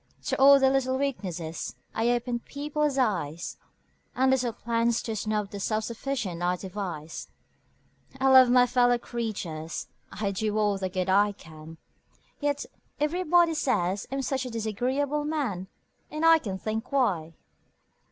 [0.23, 3.57] To all their little weaknesses I open people's eyes
[4.15, 7.27] And little plans to snub the self sufficient I devise;
[8.19, 11.77] I love my fellow creatures I do all the good I can
[12.39, 12.65] Yet
[12.99, 15.67] everybody say I'm such a disagreeable man!
[16.09, 17.35] And I can't think why!